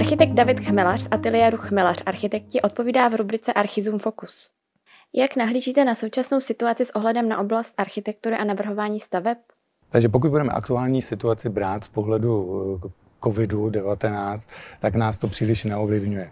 Architekt 0.00 0.32
David 0.32 0.60
Chmelař 0.60 1.00
z 1.00 1.08
ateliéru 1.10 1.56
Chmelař 1.56 2.02
Architekti 2.06 2.62
odpovídá 2.62 3.08
v 3.08 3.14
rubrice 3.14 3.52
Archizum 3.52 3.98
Focus. 3.98 4.50
Jak 5.14 5.36
nahlížíte 5.36 5.84
na 5.84 5.94
současnou 5.94 6.40
situaci 6.40 6.84
s 6.84 6.90
ohledem 6.90 7.28
na 7.28 7.38
oblast 7.38 7.74
architektury 7.78 8.36
a 8.36 8.44
navrhování 8.44 9.00
staveb? 9.00 9.38
Takže 9.88 10.08
pokud 10.08 10.30
budeme 10.30 10.52
aktuální 10.52 11.02
situaci 11.02 11.48
brát 11.48 11.84
z 11.84 11.88
pohledu 11.88 12.80
eh, 12.84 12.88
COVID-19, 13.20 14.50
tak 14.80 14.94
nás 14.94 15.18
to 15.18 15.28
příliš 15.28 15.64
neovlivňuje 15.64 16.30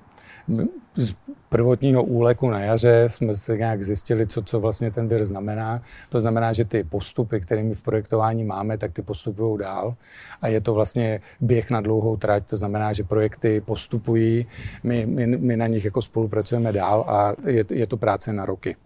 z 0.97 1.15
prvotního 1.49 2.05
úleku 2.05 2.51
na 2.51 2.61
jaře 2.61 3.05
jsme 3.07 3.35
se 3.35 3.57
nějak 3.57 3.83
zjistili, 3.83 4.27
co, 4.27 4.43
co 4.43 4.61
vlastně 4.61 4.91
ten 4.91 5.09
vir 5.09 5.25
znamená. 5.25 5.83
To 6.09 6.21
znamená, 6.21 6.53
že 6.53 6.65
ty 6.65 6.85
postupy, 6.85 7.41
které 7.41 7.62
my 7.62 7.75
v 7.75 7.83
projektování 7.83 8.45
máme, 8.45 8.79
tak 8.79 8.93
ty 8.93 9.03
postupují 9.03 9.59
dál. 9.59 9.95
A 10.43 10.49
je 10.49 10.61
to 10.61 10.75
vlastně 10.75 11.21
běh 11.41 11.71
na 11.71 11.80
dlouhou 11.80 12.16
trať, 12.16 12.47
to 12.47 12.57
znamená, 12.57 12.93
že 12.93 13.05
projekty 13.05 13.61
postupují, 13.61 14.47
my, 14.83 15.07
my, 15.07 15.27
my 15.27 15.57
na 15.57 15.66
nich 15.66 15.85
jako 15.85 16.02
spolupracujeme 16.02 16.73
dál 16.73 17.05
a 17.09 17.33
je, 17.51 17.65
je 17.71 17.87
to 17.87 17.97
práce 17.97 18.33
na 18.33 18.47
roky. 18.47 18.77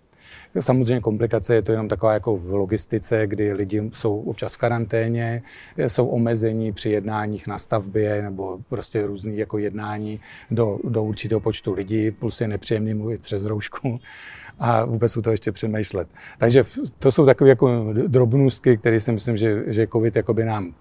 Samozřejmě 0.60 1.00
komplikace 1.00 1.54
je 1.54 1.62
to 1.62 1.72
jenom 1.72 1.88
taková 1.88 2.12
jako 2.12 2.36
v 2.36 2.54
logistice, 2.54 3.26
kdy 3.26 3.52
lidi 3.52 3.90
jsou 3.92 4.20
občas 4.20 4.54
v 4.54 4.58
karanténě, 4.58 5.42
jsou 5.86 6.06
omezení 6.06 6.72
při 6.72 6.90
jednáních 6.90 7.46
na 7.46 7.58
stavbě 7.58 8.22
nebo 8.22 8.58
prostě 8.68 9.06
různý 9.06 9.36
jako 9.36 9.58
jednání 9.58 10.20
do, 10.50 10.78
do 10.84 11.04
určitého 11.04 11.40
počtu 11.40 11.72
lidí, 11.72 12.10
plus 12.10 12.40
je 12.40 12.48
nepříjemný 12.48 12.94
mluvit 12.94 13.20
přes 13.20 13.44
roušku 13.44 14.00
a 14.58 14.84
vůbec 14.84 15.16
u 15.16 15.22
toho 15.22 15.32
ještě 15.32 15.52
přemýšlet. 15.52 16.08
Takže 16.38 16.64
to 16.98 17.12
jsou 17.12 17.26
takové 17.26 17.50
jako 17.50 17.92
drobnůstky, 18.06 18.76
které 18.76 19.00
si 19.00 19.12
myslím, 19.12 19.36
že, 19.36 19.62
že 19.66 19.86
COVID 19.86 20.16
jakoby 20.16 20.44
nám 20.44 20.74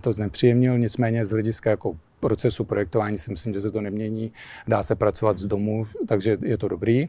to 0.00 0.12
znepříjemnil, 0.12 0.78
nicméně 0.78 1.24
z 1.24 1.30
hlediska 1.30 1.70
jako 1.70 1.96
procesu 2.20 2.64
projektování 2.64 3.18
si 3.18 3.30
myslím, 3.30 3.54
že 3.54 3.60
se 3.60 3.70
to 3.70 3.80
nemění, 3.80 4.32
dá 4.68 4.82
se 4.82 4.94
pracovat 4.94 5.38
z 5.38 5.46
domu, 5.46 5.84
takže 6.06 6.38
je 6.42 6.58
to 6.58 6.68
dobrý. 6.68 7.08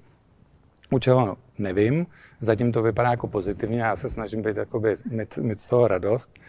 U 0.92 1.00
čeho 1.00 1.38
nevím, 1.58 2.08
zatím 2.40 2.72
to 2.72 2.82
vypadá 2.82 3.12
jako 3.12 3.28
pozitivně, 3.28 3.82
já 3.82 3.96
se 3.96 4.10
snažím 4.10 4.42
být, 4.42 4.58
jakoby, 4.58 4.94
mít, 5.12 5.38
mít 5.38 5.60
z 5.60 5.68
toho 5.68 5.88
radost, 5.88 6.40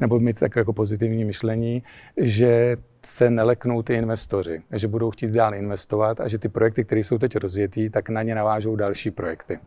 nebo 0.00 0.20
mít 0.20 0.40
tak 0.40 0.56
jako 0.56 0.72
pozitivní 0.72 1.24
myšlení, 1.24 1.82
že 2.16 2.76
se 3.06 3.30
neleknou 3.30 3.82
ty 3.82 3.94
investoři, 3.94 4.62
že 4.72 4.88
budou 4.88 5.10
chtít 5.10 5.30
dál 5.30 5.54
investovat 5.54 6.20
a 6.20 6.28
že 6.28 6.38
ty 6.38 6.48
projekty, 6.48 6.84
které 6.84 7.00
jsou 7.00 7.18
teď 7.18 7.36
rozjetý, 7.36 7.90
tak 7.90 8.08
na 8.08 8.22
ně 8.22 8.34
navážou 8.34 8.76
další 8.76 9.10
projekty. 9.10 9.58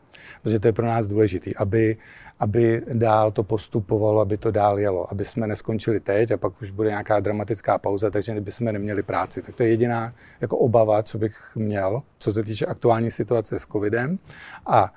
Protože 0.43 0.59
to 0.59 0.67
je 0.67 0.73
pro 0.73 0.85
nás 0.85 1.07
důležité, 1.07 1.51
aby, 1.57 1.97
aby 2.39 2.81
dál 2.93 3.31
to 3.31 3.43
postupovalo, 3.43 4.21
aby 4.21 4.37
to 4.37 4.51
dál 4.51 4.79
jelo, 4.79 5.11
aby 5.11 5.25
jsme 5.25 5.47
neskončili 5.47 5.99
teď 5.99 6.31
a 6.31 6.37
pak 6.37 6.61
už 6.61 6.71
bude 6.71 6.89
nějaká 6.89 7.19
dramatická 7.19 7.77
pauza, 7.77 8.09
takže 8.09 8.41
bychom 8.41 8.65
neměli 8.65 9.03
práci. 9.03 9.41
Tak 9.41 9.55
to 9.55 9.63
je 9.63 9.69
jediná 9.69 10.13
jako 10.41 10.57
obava, 10.57 11.03
co 11.03 11.17
bych 11.17 11.55
měl, 11.55 12.01
co 12.17 12.33
se 12.33 12.43
týče 12.43 12.65
aktuální 12.65 13.11
situace 13.11 13.59
s 13.59 13.65
covidem. 13.65 14.19
A 14.65 14.93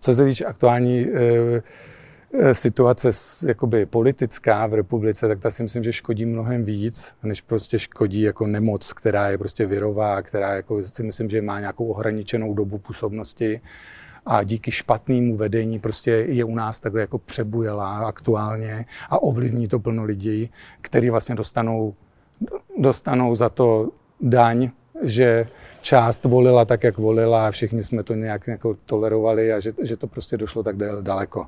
co 0.00 0.14
se 0.14 0.24
týče 0.24 0.44
aktuální 0.44 1.06
Eh, 1.06 1.62
situace 2.52 3.10
jakoby 3.46 3.86
politická 3.86 4.66
v 4.66 4.74
republice, 4.74 5.28
tak 5.28 5.40
ta 5.40 5.50
si 5.50 5.62
myslím, 5.62 5.82
že 5.82 5.92
škodí 5.92 6.26
mnohem 6.26 6.64
víc, 6.64 7.14
než 7.22 7.40
prostě 7.40 7.78
škodí 7.78 8.22
jako 8.22 8.46
nemoc, 8.46 8.92
která 8.92 9.28
je 9.28 9.38
prostě 9.38 9.66
virová, 9.66 10.22
která 10.22 10.54
jako 10.54 10.82
si 10.82 11.02
myslím, 11.02 11.30
že 11.30 11.42
má 11.42 11.60
nějakou 11.60 11.86
ohraničenou 11.86 12.54
dobu 12.54 12.78
působnosti 12.78 13.60
a 14.26 14.42
díky 14.42 14.70
špatnému 14.70 15.36
vedení 15.36 15.78
prostě 15.78 16.10
je 16.10 16.44
u 16.44 16.54
nás 16.54 16.80
takhle 16.80 17.00
jako 17.00 17.18
přebujelá 17.18 17.98
aktuálně 17.98 18.84
a 19.10 19.22
ovlivní 19.22 19.68
to 19.68 19.78
plno 19.78 20.04
lidí, 20.04 20.50
kteří 20.80 21.10
vlastně 21.10 21.34
dostanou, 21.34 21.94
dostanou 22.78 23.34
za 23.34 23.48
to 23.48 23.88
daň, 24.20 24.70
že 25.02 25.46
část 25.80 26.24
volila 26.24 26.64
tak, 26.64 26.84
jak 26.84 26.98
volila 26.98 27.46
a 27.46 27.50
všichni 27.50 27.82
jsme 27.82 28.02
to 28.02 28.14
nějak 28.14 28.46
jako 28.46 28.76
tolerovali 28.86 29.52
a 29.52 29.60
že, 29.60 29.72
že 29.82 29.96
to 29.96 30.06
prostě 30.06 30.36
došlo 30.36 30.62
tak 30.62 30.76
daleko. 31.00 31.46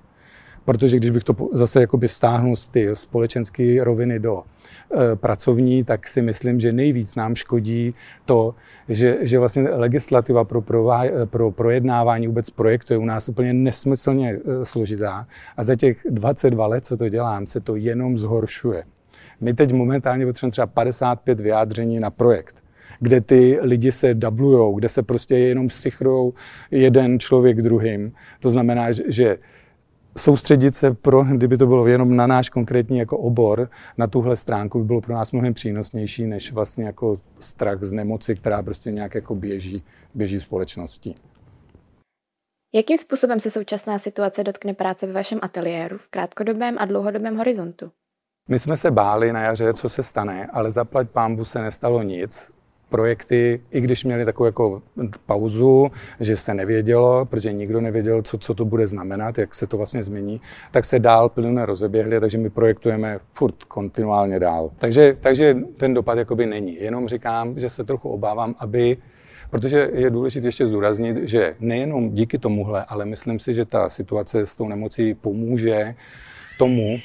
Protože 0.64 0.96
když 0.96 1.10
bych 1.10 1.24
to 1.24 1.34
zase 1.52 1.80
jakoby 1.80 2.08
stáhnul 2.08 2.56
z 2.56 2.66
ty 2.66 2.88
společenské 2.92 3.84
roviny 3.84 4.18
do 4.18 4.42
e, 4.42 5.16
pracovní, 5.16 5.84
tak 5.84 6.08
si 6.08 6.22
myslím, 6.22 6.60
že 6.60 6.72
nejvíc 6.72 7.14
nám 7.14 7.34
škodí 7.34 7.94
to, 8.24 8.54
že, 8.88 9.18
že 9.20 9.38
vlastně 9.38 9.62
legislativa 9.62 10.44
pro, 10.44 10.62
pro, 10.62 10.88
pro 11.24 11.50
projednávání 11.50 12.26
vůbec 12.26 12.50
projektu 12.50 12.92
je 12.92 12.98
u 12.98 13.04
nás 13.04 13.28
úplně 13.28 13.52
nesmyslně 13.52 14.30
e, 14.30 14.64
složitá. 14.64 15.26
A 15.56 15.62
za 15.62 15.74
těch 15.74 16.00
22 16.10 16.66
let, 16.66 16.84
co 16.84 16.96
to 16.96 17.08
dělám, 17.08 17.46
se 17.46 17.60
to 17.60 17.76
jenom 17.76 18.18
zhoršuje. 18.18 18.84
My 19.40 19.54
teď 19.54 19.72
momentálně 19.72 20.26
potřebujeme 20.26 20.52
třeba 20.52 20.66
55 20.66 21.40
vyjádření 21.40 22.00
na 22.00 22.10
projekt 22.10 22.64
kde 23.00 23.20
ty 23.20 23.58
lidi 23.60 23.92
se 23.92 24.14
dublujou, 24.14 24.74
kde 24.74 24.88
se 24.88 25.02
prostě 25.02 25.38
jenom 25.38 25.70
sichrujou 25.70 26.34
jeden 26.70 27.18
člověk 27.18 27.62
druhým. 27.62 28.12
To 28.40 28.50
znamená, 28.50 28.86
že 29.08 29.38
soustředit 30.18 30.74
se 30.74 30.94
pro, 30.94 31.24
kdyby 31.24 31.56
to 31.56 31.66
bylo 31.66 31.86
jenom 31.86 32.16
na 32.16 32.26
náš 32.26 32.48
konkrétní 32.48 32.98
jako 32.98 33.18
obor, 33.18 33.70
na 33.98 34.06
tuhle 34.06 34.36
stránku 34.36 34.78
by 34.78 34.84
bylo 34.84 35.00
pro 35.00 35.14
nás 35.14 35.32
mnohem 35.32 35.54
přínosnější, 35.54 36.26
než 36.26 36.52
vlastně 36.52 36.84
jako 36.84 37.16
strach 37.38 37.82
z 37.82 37.92
nemoci, 37.92 38.34
která 38.34 38.62
prostě 38.62 38.92
nějak 38.92 39.14
jako 39.14 39.34
běží, 39.34 39.82
běží 40.14 40.40
společností. 40.40 41.16
Jakým 42.74 42.98
způsobem 42.98 43.40
se 43.40 43.50
současná 43.50 43.98
situace 43.98 44.44
dotkne 44.44 44.74
práce 44.74 45.06
ve 45.06 45.12
vašem 45.12 45.38
ateliéru 45.42 45.98
v 45.98 46.08
krátkodobém 46.08 46.76
a 46.78 46.84
dlouhodobém 46.84 47.36
horizontu? 47.36 47.90
My 48.48 48.58
jsme 48.58 48.76
se 48.76 48.90
báli 48.90 49.32
na 49.32 49.42
jaře, 49.42 49.74
co 49.74 49.88
se 49.88 50.02
stane, 50.02 50.46
ale 50.52 50.70
zaplať 50.70 51.10
pámbu 51.10 51.44
se 51.44 51.62
nestalo 51.62 52.02
nic 52.02 52.53
projekty, 52.94 53.60
i 53.70 53.80
když 53.80 54.04
měli 54.04 54.24
takovou 54.24 54.46
jako 54.46 54.82
pauzu, 55.26 55.90
že 56.20 56.36
se 56.36 56.54
nevědělo, 56.54 57.24
protože 57.26 57.52
nikdo 57.52 57.80
nevěděl, 57.80 58.22
co, 58.22 58.38
co 58.38 58.54
to 58.54 58.64
bude 58.64 58.86
znamenat, 58.86 59.38
jak 59.38 59.54
se 59.54 59.66
to 59.66 59.76
vlastně 59.76 60.02
změní, 60.02 60.40
tak 60.70 60.84
se 60.84 60.98
dál 60.98 61.28
plně 61.28 61.66
rozeběhly, 61.66 62.20
takže 62.20 62.38
my 62.38 62.50
projektujeme 62.50 63.18
furt 63.32 63.64
kontinuálně 63.64 64.40
dál. 64.40 64.70
Takže, 64.78 65.16
takže 65.20 65.56
ten 65.76 65.94
dopad 65.94 66.18
jakoby 66.18 66.46
není. 66.46 66.74
Jenom 66.80 67.08
říkám, 67.08 67.58
že 67.58 67.68
se 67.68 67.84
trochu 67.84 68.08
obávám, 68.08 68.54
aby 68.58 68.96
Protože 69.50 69.90
je 69.94 70.10
důležité 70.10 70.48
ještě 70.48 70.66
zdůraznit, 70.66 71.28
že 71.28 71.54
nejenom 71.60 72.10
díky 72.10 72.38
tomuhle, 72.38 72.84
ale 72.84 73.04
myslím 73.04 73.38
si, 73.38 73.54
že 73.54 73.64
ta 73.64 73.88
situace 73.88 74.46
s 74.46 74.54
tou 74.54 74.68
nemocí 74.68 75.14
pomůže 75.14 75.94
tomu, 76.58 76.98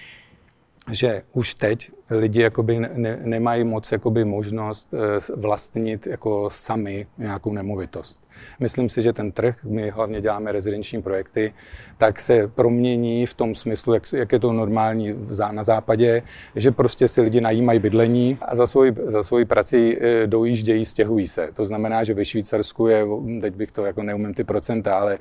že 0.91 1.21
už 1.33 1.53
teď 1.53 1.91
lidi 2.09 2.41
jakoby 2.41 2.79
ne, 2.79 3.19
nemají 3.23 3.63
moc 3.63 3.91
jakoby 3.91 4.25
možnost 4.25 4.93
eh, 4.93 4.97
vlastnit 5.35 6.07
jako 6.07 6.49
sami 6.49 7.07
nějakou 7.17 7.53
nemovitost. 7.53 8.19
Myslím 8.59 8.89
si, 8.89 9.01
že 9.01 9.13
ten 9.13 9.31
trh, 9.31 9.55
my 9.63 9.89
hlavně 9.89 10.21
děláme 10.21 10.51
rezidenční 10.51 11.01
projekty, 11.01 11.53
tak 11.97 12.19
se 12.19 12.47
promění 12.47 13.25
v 13.25 13.33
tom 13.33 13.55
smyslu, 13.55 13.93
jak, 13.93 14.03
jak 14.13 14.31
je 14.31 14.39
to 14.39 14.53
normální 14.53 15.15
na 15.51 15.63
západě, 15.63 16.21
že 16.55 16.71
prostě 16.71 17.07
si 17.07 17.21
lidi 17.21 17.41
najímají 17.41 17.79
bydlení 17.79 18.37
a 18.41 18.55
za 18.55 18.67
svoji, 18.67 18.95
za 19.05 19.23
svoji 19.23 19.45
prací 19.45 19.97
eh, 19.99 20.27
dojíždějí, 20.27 20.85
stěhují 20.85 21.27
se. 21.27 21.49
To 21.53 21.65
znamená, 21.65 22.03
že 22.03 22.13
ve 22.13 22.25
Švýcarsku 22.25 22.87
je, 22.87 23.05
teď 23.41 23.55
bych 23.55 23.71
to 23.71 23.85
jako 23.85 24.03
neumím 24.03 24.33
ty 24.33 24.43
procenta, 24.43 24.97
ale 24.97 25.17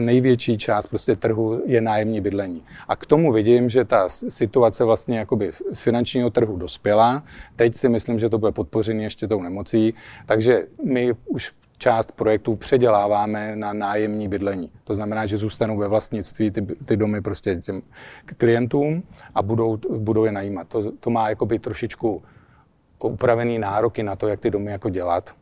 největší 0.00 0.58
část 0.58 0.86
prostě 0.86 1.16
trhu 1.16 1.62
je 1.66 1.80
nájemní 1.80 2.20
bydlení. 2.20 2.62
A 2.88 2.96
k 2.96 3.06
tomu 3.06 3.32
vidím, 3.32 3.68
že 3.68 3.84
ta 3.84 4.08
situace 4.08 4.84
vlastně 4.84 5.18
jakoby 5.18 5.50
z 5.72 5.82
finančního 5.98 6.30
trhu 6.30 6.56
dospěla. 6.56 7.22
Teď 7.56 7.74
si 7.74 7.88
myslím, 7.88 8.18
že 8.18 8.28
to 8.28 8.38
bude 8.38 8.52
podpořený 8.52 9.04
ještě 9.04 9.28
tou 9.28 9.42
nemocí, 9.42 9.94
takže 10.26 10.66
my 10.84 11.14
už 11.26 11.52
část 11.78 12.12
projektů 12.12 12.56
předěláváme 12.56 13.56
na 13.56 13.72
nájemní 13.72 14.28
bydlení. 14.28 14.70
To 14.84 14.94
znamená, 14.94 15.26
že 15.26 15.36
zůstanou 15.36 15.76
ve 15.76 15.88
vlastnictví 15.88 16.50
ty, 16.50 16.62
ty 16.62 16.96
domy 16.96 17.20
prostě 17.20 17.56
těm 17.56 17.82
klientům 18.36 19.02
a 19.34 19.42
budou, 19.42 19.76
budou 19.98 20.24
je 20.24 20.32
najímat. 20.32 20.68
To, 20.68 20.92
to 20.92 21.10
má 21.10 21.28
jakoby 21.28 21.58
trošičku 21.58 22.22
upravený 23.02 23.58
nároky 23.58 24.02
na 24.02 24.16
to, 24.16 24.28
jak 24.28 24.40
ty 24.40 24.50
domy 24.50 24.70
jako 24.70 24.88
dělat. 24.88 25.34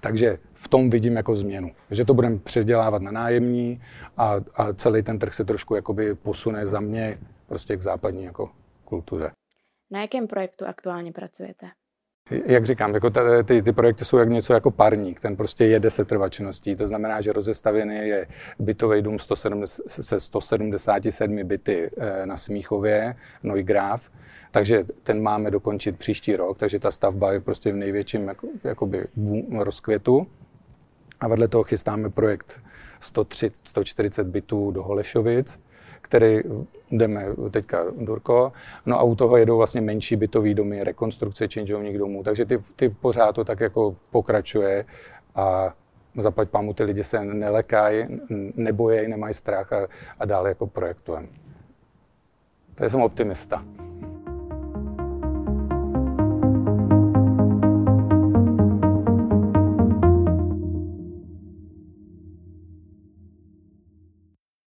Takže 0.00 0.38
v 0.54 0.68
tom 0.68 0.90
vidím 0.90 1.16
jako 1.16 1.36
změnu, 1.36 1.70
že 1.90 2.04
to 2.04 2.14
budeme 2.14 2.38
předělávat 2.38 3.02
na 3.02 3.10
nájemní 3.10 3.80
a, 4.16 4.34
a 4.54 4.72
celý 4.72 5.02
ten 5.02 5.18
trh 5.18 5.34
se 5.34 5.44
trošku 5.44 5.74
jakoby 5.74 6.14
posune 6.14 6.66
za 6.66 6.80
mě 6.80 7.18
prostě 7.46 7.76
k 7.76 7.82
západní 7.82 8.24
jako 8.24 8.50
kultuře. 8.84 9.30
Na 9.90 10.00
jakém 10.00 10.26
projektu 10.26 10.66
aktuálně 10.66 11.12
pracujete? 11.12 11.66
Jak 12.46 12.66
říkám, 12.66 12.94
jako 12.94 13.10
ty, 13.44 13.62
ty 13.62 13.72
projekty 13.72 14.04
jsou 14.04 14.16
jak 14.18 14.28
něco 14.28 14.52
jako 14.52 14.70
parník, 14.70 15.20
ten 15.20 15.36
prostě 15.36 15.64
je 15.64 15.80
desetrvačností, 15.80 16.76
to 16.76 16.88
znamená, 16.88 17.20
že 17.20 17.32
rozestavěný 17.32 18.08
je 18.08 18.26
bytový 18.58 19.02
dům 19.02 19.18
170, 19.18 19.82
se 19.88 20.20
177 20.20 21.44
byty 21.44 21.90
eh, 21.98 22.26
na 22.26 22.36
Smíchově, 22.36 23.14
Neugraf, 23.42 24.10
takže 24.50 24.84
ten 25.02 25.22
máme 25.22 25.50
dokončit 25.50 25.98
příští 25.98 26.36
rok, 26.36 26.58
takže 26.58 26.78
ta 26.78 26.90
stavba 26.90 27.32
je 27.32 27.40
prostě 27.40 27.72
v 27.72 27.76
největším 27.76 28.28
jako, 28.28 28.48
jakoby 28.64 29.06
rozkvětu. 29.58 30.26
A 31.20 31.28
vedle 31.28 31.48
toho 31.48 31.64
chystáme 31.64 32.10
projekt 32.10 32.60
130, 33.00 33.68
140 33.68 34.26
bytů 34.26 34.70
do 34.70 34.82
Holešovic, 34.82 35.60
který 36.00 36.40
jdeme 36.90 37.26
teďka 37.50 37.84
Durko, 37.98 38.52
no 38.86 38.98
a 38.98 39.02
u 39.02 39.14
toho 39.14 39.36
jedou 39.36 39.56
vlastně 39.56 39.80
menší 39.80 40.16
bytový 40.16 40.54
domy, 40.54 40.84
rekonstrukce 40.84 41.48
činžovních 41.48 41.98
domů, 41.98 42.22
takže 42.22 42.44
ty, 42.44 42.58
ty 42.76 42.88
pořád 42.88 43.34
to 43.34 43.44
tak 43.44 43.60
jako 43.60 43.96
pokračuje 44.10 44.84
a 45.34 45.74
zaplať 46.16 46.48
pámu 46.48 46.74
ty 46.74 46.84
lidi 46.84 47.04
se 47.04 47.24
nelekají, 47.24 48.06
nebojejí, 48.54 49.08
nemají 49.08 49.34
strach 49.34 49.72
a, 49.72 49.88
a 50.18 50.24
dále 50.24 50.48
jako 50.48 50.66
projektujeme. 50.66 51.28
To 52.74 52.84
jsem 52.84 53.00
optimista. 53.00 53.64